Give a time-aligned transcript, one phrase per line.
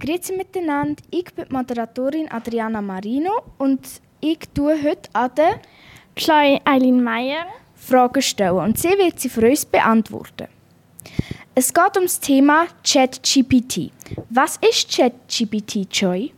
[0.00, 3.86] Grüezi miteinander, ich bin die Moderatorin Adriana Marino und
[4.20, 5.60] ich tue heute an der
[6.16, 10.48] Chloe Eileen Meyer Fragen stellen und sie wird sie für uns beantworten.
[11.54, 13.92] Es geht um das Thema ChatGPT.
[14.30, 16.32] Was ist ChatGPT, Joy?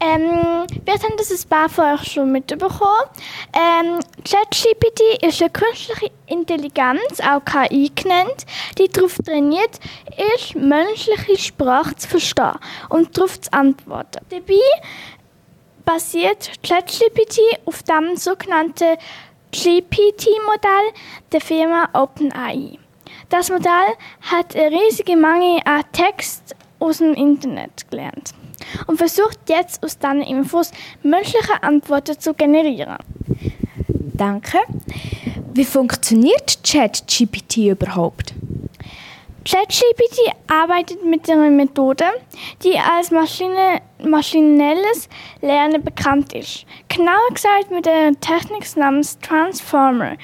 [0.00, 3.08] Ähm, wir haben das ein paar von euch schon mitbekommen.
[3.54, 8.46] Ähm, ChatGPT ist eine künstliche Intelligenz, auch KI genannt,
[8.76, 9.78] die darauf trainiert
[10.36, 12.58] ist, menschliche Sprache zu verstehen
[12.88, 14.24] und darauf zu antworten.
[14.28, 14.60] Dabei
[15.84, 18.96] basiert ChatGPT auf dem sogenannten
[19.52, 20.92] GPT-Modell
[21.32, 22.78] der Firma OpenAI.
[23.28, 28.34] Das Modell hat eine riesige Menge an Text aus dem Internet gelernt
[28.86, 32.98] und versucht jetzt aus diesen Infos menschliche Antworten zu generieren.
[34.18, 34.58] Danke.
[35.54, 38.34] Wie funktioniert ChatGPT überhaupt?
[39.44, 40.18] ChatGPT
[40.48, 42.04] arbeitet mit einer Methode,
[42.64, 45.08] die als Maschine, maschinelles
[45.40, 46.66] Lernen bekannt ist.
[46.88, 50.16] Genauer gesagt mit einer Technik namens Transformer,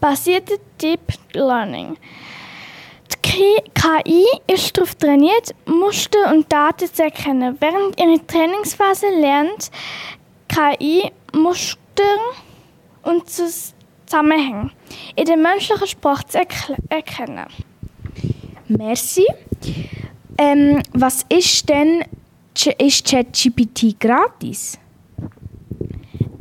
[0.00, 1.00] basierte Deep
[1.32, 1.96] Learning.
[3.24, 7.56] Die KI ist darauf trainiert, Muster und Daten zu erkennen.
[7.58, 9.72] Während ihrer Trainingsphase lernt
[10.48, 11.80] KI Muster
[13.02, 14.70] und Zusammenhänge
[15.16, 16.38] in der menschlichen Sprache zu
[16.88, 17.46] erkennen.
[18.68, 19.26] Merci.
[20.38, 22.04] Ähm, was ist denn
[22.78, 24.78] ist ChatGPT gratis?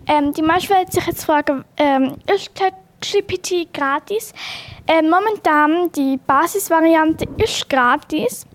[0.08, 4.34] Ähm, die meisten werden sich jetzt fragen, ähm, ist ChatGPT gratis?
[4.88, 8.46] Äh, momentan die Basisvariante ist gratis.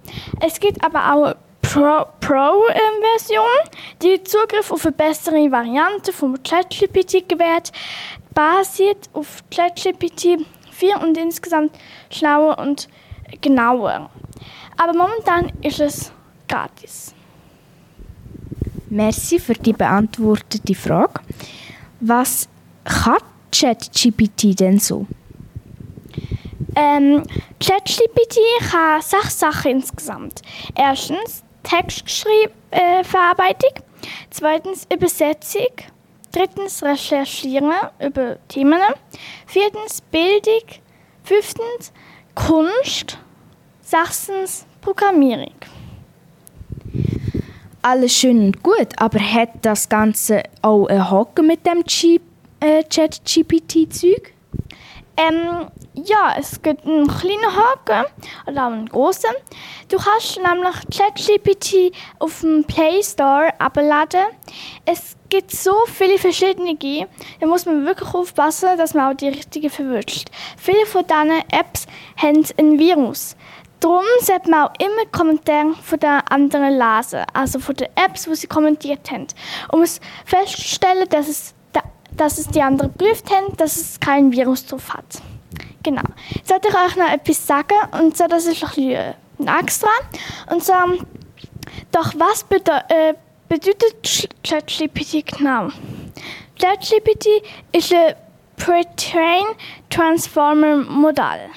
[0.40, 1.34] Es gibt aber auch
[1.74, 7.72] Pro-Version, Pro, die Zugriff auf eine bessere Variante von ChatGPT gewährt,
[8.32, 11.72] basiert auf ChatGPT 4 und insgesamt
[12.10, 12.88] schlauer und
[13.40, 14.08] genauer.
[14.76, 16.12] Aber momentan ist es
[16.46, 17.12] gratis.
[18.88, 21.20] Merci für die beantwortete Frage.
[21.98, 22.48] Was
[22.84, 23.18] kann
[23.50, 25.08] ChatGPT denn so?
[26.76, 27.24] Ähm,
[27.58, 28.38] ChatGPT
[28.70, 30.42] kann sechs Sachen insgesamt.
[30.76, 33.80] Erstens Textverarbeitung, äh,
[34.30, 35.66] zweitens Übersetzung,
[36.30, 38.80] drittens Recherchieren über Themen,
[39.46, 40.62] viertens Bildung,
[41.24, 41.92] fünftens
[42.34, 43.18] Kunst,
[43.80, 45.54] sechstens Programmierung.
[47.82, 51.84] Alles schön und gut, aber hat das Ganze auch einen Haken mit dem
[52.60, 54.32] äh, Chat-GPT-Zeug?
[55.16, 58.06] Ähm, ja, es gibt einen kleinen Haken
[58.46, 59.30] oder auch einen großen.
[59.94, 64.24] Du kannst nämlich ChatGPT auf dem Play Store abladen.
[64.84, 66.76] Es gibt so viele verschiedene,
[67.38, 70.30] da muss man wirklich aufpassen, dass man auch die richtige verwünscht.
[70.56, 73.36] Viele von diesen Apps haben ein Virus.
[73.78, 78.34] Darum sollte man auch immer Kommentare von den anderen lesen, also von den Apps, die
[78.34, 79.28] sie kommentiert haben,
[79.70, 79.84] um
[80.24, 81.54] festzustellen, dass es
[82.16, 85.22] dass es die anderen geprüft haben, dass es kein Virus drauf hat.
[85.84, 86.02] Genau.
[86.30, 89.60] Jetzt sollte ich euch noch etwas sagen, und zwar, das ist ein bisschen äh, ein
[89.60, 89.90] extra.
[90.50, 90.88] Und zwar,
[91.92, 93.14] doch was bedeutet, äh,
[93.48, 95.68] bedeutet ChatGPT genau?
[96.60, 97.26] ChatGPT
[97.72, 98.14] ist ein
[98.56, 99.44] Pre-Train
[99.90, 101.50] Transformer Modell.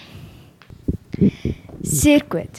[1.82, 2.50] Sehr gut.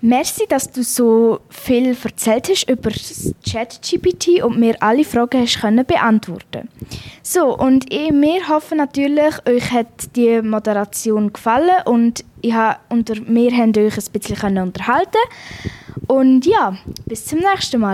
[0.00, 5.84] Merci, dass du so viel erzählt hast über ChatGPT und mir alle Fragen hast können
[5.84, 6.68] beantworten.
[7.22, 13.08] So und ich, wir hoffen natürlich, euch hat die Moderation gefallen und ich habe, und
[13.08, 15.18] wir haben euch ein bisschen unterhalten.
[16.08, 17.90] Und ja, bis zum nächsten Mal.